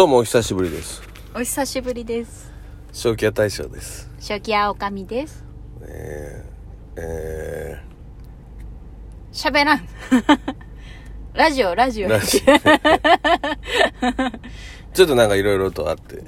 [0.00, 1.02] どうもお久しぶりです。
[1.34, 2.50] お久しぶりです。
[2.90, 4.08] 正気屋大将です。
[4.18, 5.44] 初期青神です。
[5.82, 7.82] えー、え
[9.30, 9.86] 喋らん。
[11.36, 12.08] ラジオ、ラジオ。
[12.08, 12.42] ー、ラジオ
[14.94, 16.24] ちょっとなんかいろいろとあって、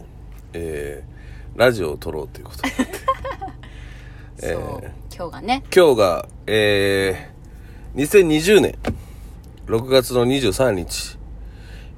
[0.53, 2.95] えー、ラジオを撮ろうということになって。
[4.53, 4.91] そう。
[5.17, 5.63] 今日がね。
[5.75, 8.75] 今日が、えー、2020年
[9.65, 11.17] 6月の23日、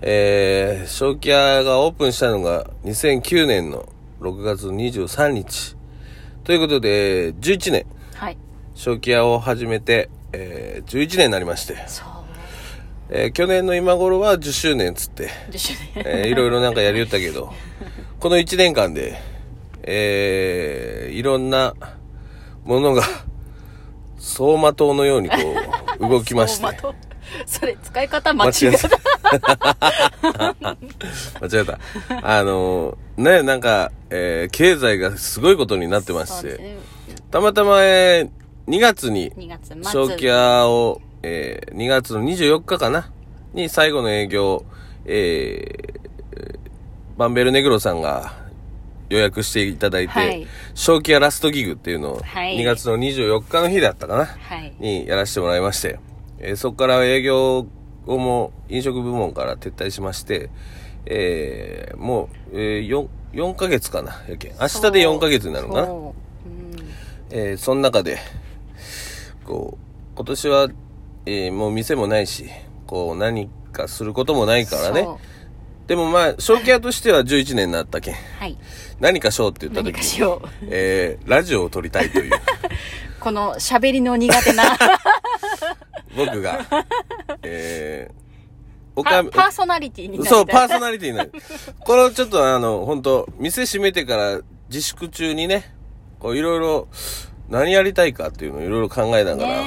[0.06, 3.88] えー、正気屋がオープンしたのが2009年の
[4.20, 5.76] 6月23日。
[6.44, 8.36] ということで、11年、はい。
[8.74, 12.06] 正気屋を始めて、えー、11年になりまして、そう。
[13.08, 16.04] えー去年の今頃は10周年つって、10周年。
[16.06, 17.54] えーいろいろなんかやりよったけど、
[18.20, 19.18] この1年間で、
[19.84, 21.72] えーいろんな
[22.66, 23.04] ものが、
[24.18, 25.36] 走馬灯のようにこ
[25.98, 26.66] う、 動きまして。
[27.46, 29.03] それ、使い方間違えた。
[29.40, 29.58] た。
[31.40, 31.78] 間違えた。
[32.22, 36.76] あのーね、なんか、えー経済がすごいことになってまして、ね。
[37.30, 39.82] たまたま、えー2月に、2月末。
[39.82, 43.10] 正気屋を、えー2月の24日かな？
[43.52, 44.64] に最後の営業、
[45.06, 45.94] えー
[47.16, 48.32] バンベルネグロさんが
[49.08, 54.74] 予約していただいて、はい正気屋ラストギグっていうのを、はい2月の24日の日だったかな、はい。
[54.80, 56.00] にやらせてもらいまして、
[56.40, 57.66] えーそこから営業
[58.06, 60.50] をも飲食部門から撤退しまして、
[61.06, 64.52] えーもう、えー、4、4ヶ月かなやけん。
[64.60, 65.86] 明日で4ヶ月になるのかな？
[65.86, 66.14] そ
[66.46, 66.48] う。
[66.48, 66.76] うん。
[67.30, 68.18] えーその中で、
[69.44, 70.68] こう、今年は、
[71.26, 72.46] えーもう店もないし、
[72.86, 75.06] こう、何かすることもないからね。
[75.86, 78.56] でもまあ、正気屋としては11年になったけん、はい。
[79.00, 80.48] 何かしようって言った何時に、かしよう。
[80.70, 82.32] えーラジオを撮りたいという、
[83.20, 84.62] この喋りの苦手な。
[86.16, 86.64] 僕が、
[87.46, 88.24] えー
[88.96, 91.32] おパかパーソナリティになりたいそう、パーソナリティになる。
[91.80, 95.74] これをちょっとあの、本当店閉めてから自粛中にね、
[96.20, 96.88] こういろいろ、
[97.48, 99.62] 何やりたいかっていうのをいろいろ考えながら、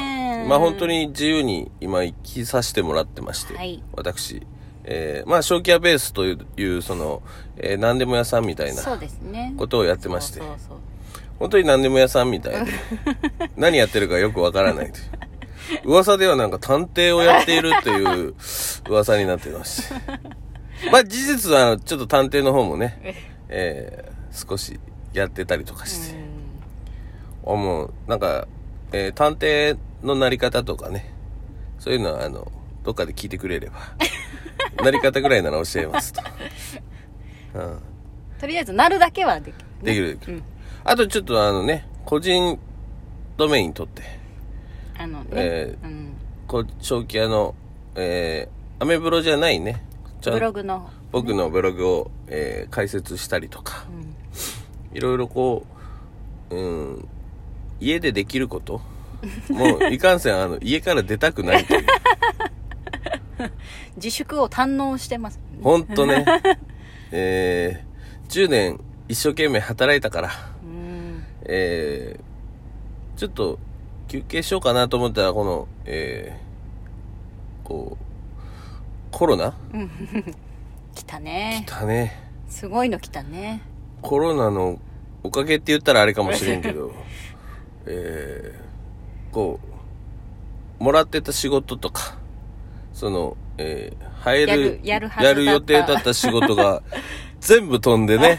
[0.46, 4.42] まあ本当に自由に今生きさせてもらってまして、はい私、
[4.86, 7.22] えーまあ正気屋ベースという、いうその、
[7.58, 8.82] えー何でも屋さんみたいな。
[9.58, 10.78] ことをやってまして、そうそうそう
[11.38, 12.72] 本当に何でも屋さんみたいで、
[13.58, 15.06] 何やってるかよくわからないという。
[15.84, 18.36] 噂ではなんか探偵をやっているという
[18.90, 19.96] 噂になってまして。
[20.92, 24.18] まあ事実はちょっと探偵の方もね、えー
[24.50, 24.80] 少し
[25.14, 26.16] やってたりとかして。
[27.46, 28.48] あもうなんか、
[28.92, 31.12] えー探偵のなり方とかね、
[31.80, 32.52] そういうのはあの、
[32.84, 33.78] どっかで聞いてくれれば、
[34.84, 36.22] なり方ぐらいなら教えますと。
[37.56, 37.80] うん
[38.40, 39.66] とりあえず、なるだけはできる。
[39.82, 40.34] できるできる。
[40.34, 40.44] うん
[40.90, 42.58] あとちょっとあのね、個人
[43.36, 44.04] ドメイン取って、
[45.00, 45.30] あのね。
[45.34, 46.14] えーうん
[46.48, 47.56] こう、正気屋の、
[47.96, 49.84] えー、アメブロじゃないね。
[50.24, 50.90] ブログの。
[51.12, 55.66] 僕のブログを、えー解説したりとか、うんいろいろこ
[56.50, 57.08] う、うん、
[57.80, 58.82] 家でできること
[59.50, 61.86] もう、いかんせん、あの、家から出たくないという。
[63.98, 65.40] 自粛を堪能してます。
[65.62, 66.26] ほんとね、
[67.12, 70.30] えー、10年一生懸命働いたから、
[70.64, 71.24] うん。
[71.44, 73.60] えー、ちょっと
[74.08, 78.08] 休憩しようかなと思ったら、この、えー、こう、
[79.12, 79.54] コロナ？
[80.96, 81.66] 来たね。
[81.68, 82.24] だね。
[82.48, 83.62] すごいの来たね。
[84.02, 84.80] コロナの
[85.24, 86.94] おかげって言ったらあれかもしれんけど、
[87.86, 89.60] えー、こ
[90.80, 92.18] う、もらってた仕事とか、
[92.94, 96.82] その、えー、入る、やるやる予定だった仕事が
[97.42, 98.38] 全部飛んでね。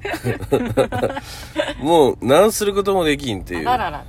[1.78, 3.68] もう、何することもできんっていう。
[3.68, 4.04] あららら。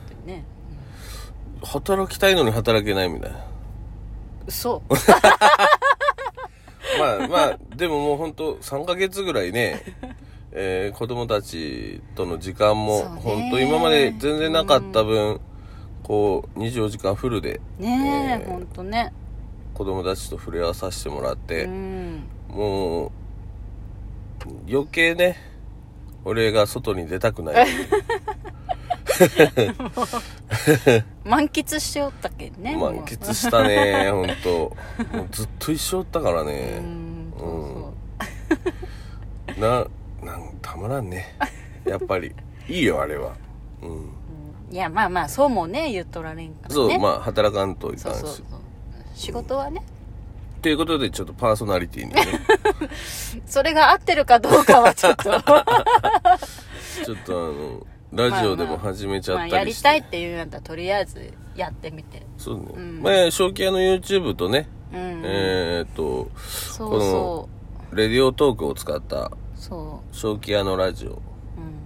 [1.63, 3.37] 働きたいのに働けないみたいな。
[4.47, 4.81] 嘘。
[6.99, 9.81] まあまあ、でももう本当3ヶ月ぐらいね、
[10.51, 15.39] えー子供たちとの時間も本当今まで全然なかった分、
[16.03, 19.13] こう24時間フルでねえ、えーほんとね。
[19.73, 22.23] 子供たちと触れ合わさせてもらっうて、ん。
[22.49, 23.11] もう
[24.69, 25.37] 余計ね、
[26.25, 27.67] 俺が外に出たくない。
[31.23, 32.75] 満喫しておったけんね。
[32.75, 34.49] 満喫したね、 本当
[35.17, 36.79] もうずっと一緒おったからうね。
[36.79, 37.33] ん。
[37.37, 37.93] そ
[39.57, 39.85] うな、
[40.23, 41.35] なん、たまらんね。
[41.85, 42.33] やっぱり。
[42.67, 43.33] いいよ、あれは。
[43.81, 43.89] うん。
[43.89, 44.21] うん
[44.71, 46.73] いや、まあまあ、そうもね、言っとられんからね。
[46.75, 48.45] そう、まあ、働かんといかんそうそう。
[49.13, 49.83] 仕事はね。
[50.61, 52.21] ということで、ちょっとパーソナリティにね、
[53.45, 55.23] それが合ってるかどうかはちょっと。
[57.03, 59.87] ちょっとあの、ラジオでも始めちゃまあ、ったりして。
[59.87, 62.21] やりたいっていうんだったら、とりあえずやってみて。
[62.37, 62.65] そうね。
[62.75, 63.01] うん。
[63.01, 65.21] まあ、正気屋の YouTube とね、うん。
[65.25, 67.49] えーっと、そうそ
[67.93, 71.13] レディオトークを使ったそ正気屋のラジオう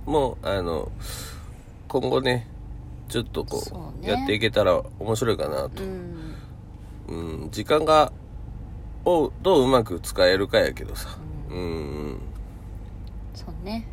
[0.07, 0.13] うん。
[0.13, 0.92] もあの
[1.88, 2.48] 今後ね
[3.10, 4.07] ちょっとこそうね。
[4.07, 5.83] うやっていけたら面白いかなと。
[5.83, 6.36] う、ん。
[7.07, 8.12] うん、時間が
[9.04, 11.18] をどううまく使えるかやけどさ。
[11.51, 12.19] うん。
[13.36, 13.88] そうね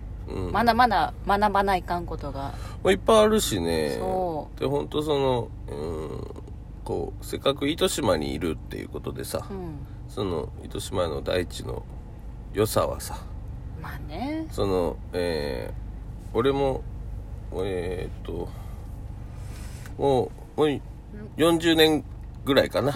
[0.52, 2.54] まだまだ学ばないかんことが。
[2.82, 3.96] まあいっぱいあるしね。
[3.98, 6.42] そで本当そのうん
[6.84, 9.78] こうせっかく糸島にいるっていうことでさ、うん。
[10.08, 11.82] その糸島の大地の
[12.52, 13.18] 良さはさ
[13.80, 14.46] まあね。
[14.50, 15.82] そのえー
[16.36, 16.82] 俺も
[17.54, 18.48] えーっと
[19.98, 20.80] もうもう
[21.36, 22.04] 40年
[22.44, 22.92] ぐらいかな、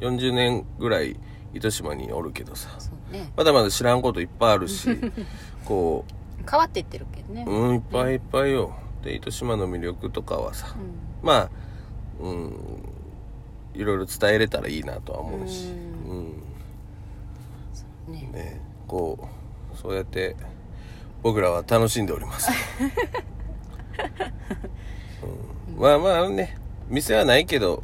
[0.00, 0.16] うん。
[0.16, 1.16] 40年ぐらい
[1.52, 2.68] 糸島におるけどさ。
[3.12, 3.32] ね。
[3.36, 4.88] まだまだ知らんこといっぱいあるし
[5.64, 6.04] こ
[6.48, 7.44] 変わっていってるけどね。
[7.46, 8.74] ううんいっぱいいっぱいよ。
[9.02, 10.74] で糸島の魅力とかはさ。
[10.76, 11.26] うん。
[11.26, 11.50] まあ
[12.20, 12.54] うん
[13.74, 15.72] いろいろ伝えれたらいいなとは思うし。
[16.06, 16.12] うう
[18.12, 18.14] ん。
[18.14, 18.30] ね。
[18.32, 19.28] ねこ
[19.72, 20.36] うそうやって
[21.22, 22.50] 僕らは楽しんでおります、
[25.72, 26.58] うん、まあまあね
[26.88, 27.82] 店はないけど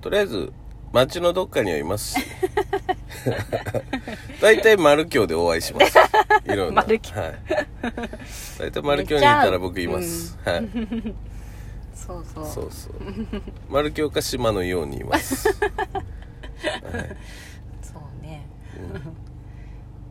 [0.00, 0.52] とりあえず
[0.96, 2.18] 街のどっかにはいます。
[2.18, 2.26] し
[4.40, 5.98] 大体丸京でお会いします。
[6.50, 6.80] いろんな。
[6.82, 7.20] 丸京。
[7.20, 7.34] はい。
[8.58, 10.66] 大体丸京にいたら僕います、はい。
[11.94, 12.46] そうそう。
[12.46, 12.92] そうそう。
[13.68, 15.42] 丸京か島のようにいます。
[15.42, 15.52] そう
[18.22, 18.48] ね。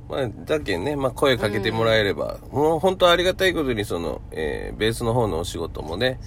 [0.07, 6.19] まあ、だけんね、まあ、声かけてもらえれば、もう本当ありがたいことにその、えーベースの方のお仕事もね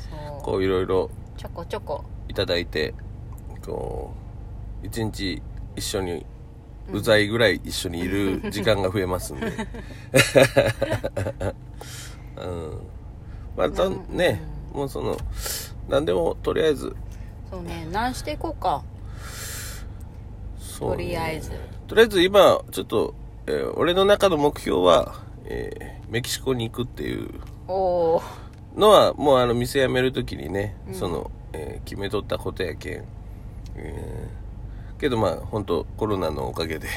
[0.42, 2.02] こういろいろちょこちょこ。
[2.26, 2.92] いただいて
[3.64, 4.27] こう
[4.82, 5.42] 一日
[5.76, 6.26] 一緒に
[6.92, 9.46] うざいぐらい一緒にいる 時間が増えますんで、
[12.36, 12.80] うん、
[13.56, 14.40] またね、
[14.72, 15.16] もうその
[15.88, 16.94] 何でもとりあえず。
[17.50, 18.82] そうね何していこうか。
[20.58, 20.96] そうね。
[20.96, 21.50] とりあえず。
[21.86, 23.14] とりあえず今ちょっと、
[23.46, 25.14] えー俺の中の目標は、
[25.44, 27.28] えーメキシコに行くっていう。
[28.76, 33.04] のはもうあの店辞める時にね、その、えー決めとったことやけん、
[33.76, 34.47] えー
[34.98, 36.88] けどまあ本当コロナのおかげで、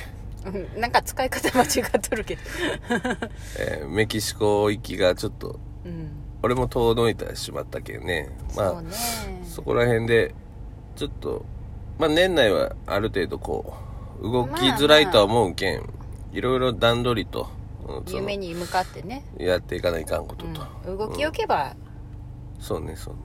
[0.78, 2.42] なんか使い方間違っとるけど。
[3.60, 6.12] えーメキシコ行きがちょっとうん。
[6.44, 8.36] 俺も遠のいてしまったけんね。
[8.56, 8.90] まあね。
[9.44, 10.34] そこら辺で
[10.96, 11.46] ちょっと
[12.00, 13.74] まあ年内はある程度こ
[14.20, 15.84] う動きづらいとは思うけん、
[16.32, 17.50] いろいろ段取りと、
[18.08, 21.76] 夢に向かってね、やっていかないかんことと、うん、動きよけば。
[22.60, 23.20] そうねそうね。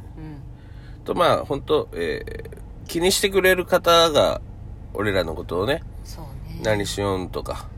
[0.98, 1.04] うん。
[1.04, 4.40] とまあ本当、えー気にしてくれる方が
[4.96, 5.82] 俺らのことをねね。
[6.62, 7.68] 何しよんとか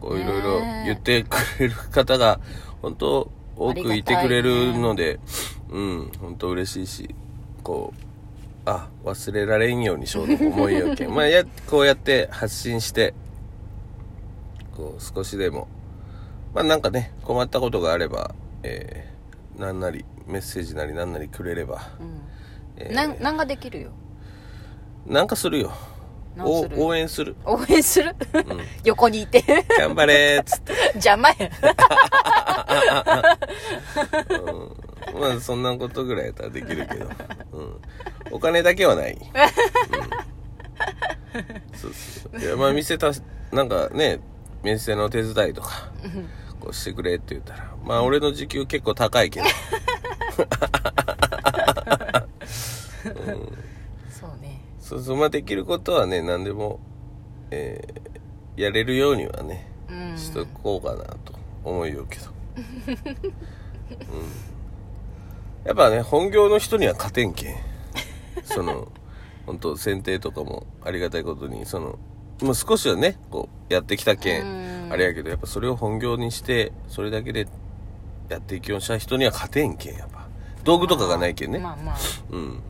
[0.00, 2.40] こういろいろ言ってくれる方が
[2.82, 5.20] 本当多くいてくれるので、
[5.68, 7.14] うん本当嬉しいし
[7.62, 8.00] こう
[8.64, 11.10] あ忘れられんようにしようと思いよけん。
[11.14, 13.14] まあやこうやって発信して
[14.76, 15.68] こう少しでも
[16.54, 22.20] まあなんかね困ったことがあれば、えー、なんなりメッセージなりなんなりくれれば、うん。
[22.76, 23.90] えーなんなんができるよ。
[25.06, 25.72] なんかするよ
[26.38, 27.36] 応援する。
[27.44, 28.14] 応援する、
[28.84, 29.42] 横にいて。
[29.78, 30.38] 頑張れ。
[30.38, 31.36] ーっつって邪魔や。
[35.18, 37.10] まあそんなことぐらいやったらできるけど、
[37.52, 37.80] うん、
[38.30, 39.20] お金だけはない、うん、
[41.76, 43.10] そうそういやまあ店た
[43.50, 44.20] なんかね
[44.62, 45.90] 店の手伝いとか
[46.60, 47.74] こうしてくれって言ったら。
[47.84, 49.46] まあ俺の時給結構高いけど
[55.10, 56.78] そまあできることはね何でも、
[57.50, 58.20] えー
[58.56, 60.16] やれるようにはねうん。
[60.16, 62.26] しとこうかなと思うよけど、
[62.86, 62.96] うん、
[65.64, 67.56] やっぱね本業の人には勝てんけん。
[68.44, 68.92] その
[69.46, 71.98] 本当剪定とかもありがたいことにその
[72.42, 74.88] もう少しはねこうやってきたけうん。
[74.90, 77.48] んあれやけどやっぱそれを本業にしてそれだけで
[78.28, 80.28] やっていきようした人には勝てんけんやっぱ。
[80.62, 81.96] 道具とかがないけんね、まあまあ。
[82.30, 82.62] うん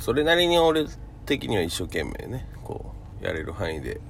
[0.00, 0.86] それなりに俺
[1.26, 2.92] 的には一生懸命ねこ
[3.22, 4.00] うやれる範囲で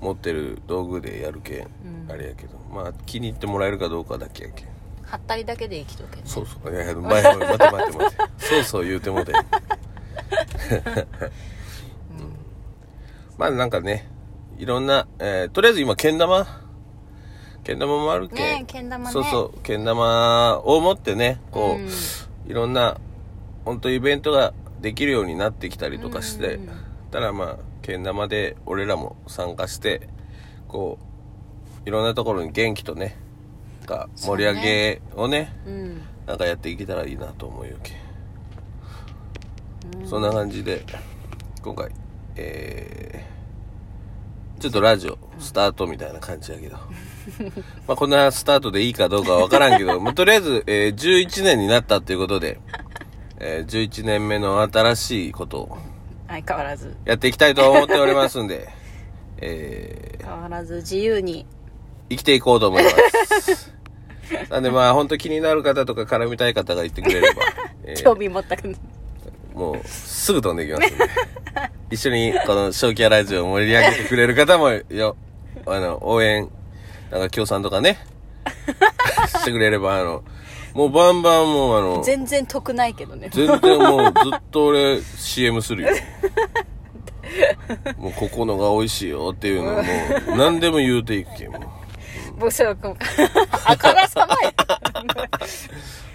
[0.00, 1.66] 持ってる道具でやるけん、
[2.06, 2.10] うん。
[2.10, 4.68] あれやけどまあ気に入ってもらえるかどうかだけやけん。
[5.02, 6.22] はったりだけで生きとけね。
[6.24, 6.72] そうそう。
[6.72, 8.16] いやいや前前待って待って待って。
[8.46, 9.40] そうそう言うてもて、うん、
[13.36, 14.08] まあなんかね
[14.58, 16.46] いろんな、えーとりあえず今けん玉？
[17.64, 19.10] けん玉もあるけん、ねえけん玉ね。
[19.10, 19.58] そうそう。
[19.62, 21.90] けん玉を持ってねこう、うん。
[22.46, 22.98] いろんな
[23.64, 26.70] 本当イベントができるようになってきたりとかして、うん。
[27.10, 30.08] たらまあけん玉で俺らも参加して
[30.68, 30.98] こ
[31.84, 33.16] ういろんなところに元気とね
[33.84, 36.02] が盛り上げをねうん。
[36.26, 37.92] なんかやっていけたらいいなと思うよけ、
[40.06, 40.84] そんな感じで
[41.60, 41.90] 今回
[42.36, 46.76] えー、ちょっとラジオスタートみたいな感じやけど。
[47.88, 52.60] まあこんなスタートでいいかどうかはわからんけど、まあとりあえず、えー11年になったっていうことで、
[53.40, 55.60] えー11年目の新しいこと。
[55.62, 55.78] を
[56.28, 56.96] 相変わらず。
[57.04, 58.68] やっていきたいと思っておりますんで、
[59.40, 61.46] えー変わらず自由に。
[62.10, 62.90] 生きていこうと思いま
[63.40, 63.72] す。
[64.50, 67.42] なんでまあ本当気になる方とか絡みたい方がいてくれれば、
[67.84, 68.76] え ー興味持ったく
[69.54, 71.04] もうすぐ飛んでいきますんで。
[71.90, 75.16] 一緒にこの正気屋ラジオを盛り上げてくれる方もよ、
[75.66, 76.48] あの、応援、
[77.10, 77.98] なんか協賛とかね、
[79.26, 80.22] してくれれば、あの、
[80.74, 85.88] もうバンバンもうあの、全然得ないけどね全然もうずっと俺 CM するよ。
[87.96, 89.82] もうここのが美味しいよっていうのをも
[90.34, 91.52] う何でも言うていくけん。
[91.52, 91.60] もう
[92.40, 92.76] もうそう
[93.64, 94.52] あからさまや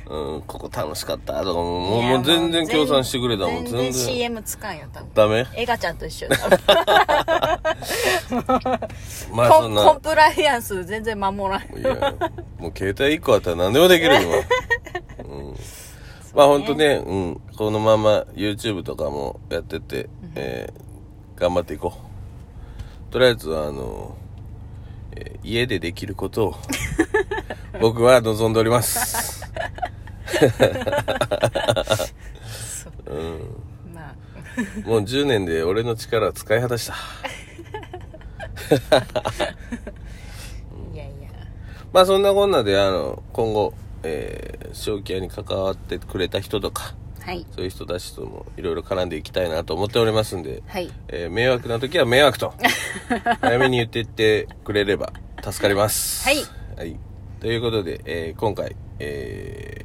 [0.07, 3.93] うん、ここ楽しかったとかもう、もうもう全然協賛してくれたもん、全然。
[3.93, 5.47] CM つかんよ多分ダメ？
[5.55, 6.27] エガちゃんと一緒
[9.33, 12.13] まあコンコンそんな、プライアンス全然守らんいや、
[12.59, 14.35] もう携帯1個あったら何でもできるよ、今。
[15.27, 15.55] うん。
[16.35, 20.85] まあほんとね、うん、このまま YouTube とかもやってて、えー
[21.38, 21.93] 頑張っていこ
[23.09, 23.12] う。
[23.12, 24.15] とりあえずは、あの、
[25.13, 26.55] えー家でできることを、
[27.81, 29.35] 僕は望んでおります。
[33.94, 34.15] まあ
[34.88, 36.94] もう10年で俺の力は使い果たした。
[40.94, 41.29] いやいや
[41.94, 52.53] まあそんなこんなで、あの、今後、えー、正気屋に関わってくれた人とか、はいそういう人たちともいろいろ絡んでいきたいなと思っておりますんで、はいえー迷惑な時は迷惑と、
[53.41, 55.12] 早めに言っていってくれれば
[55.44, 56.24] 助かります。
[56.27, 56.38] はい。
[56.77, 56.98] はい。
[57.39, 59.85] ということで、えー今回、え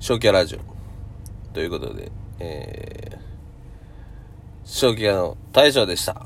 [0.00, 3.18] 正気屋ラジオということで、えー、
[4.64, 6.16] 正気屋の大将でした。